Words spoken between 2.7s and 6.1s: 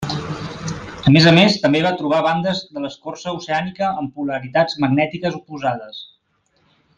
de l'escorça oceànica amb polaritats magnètiques oposades.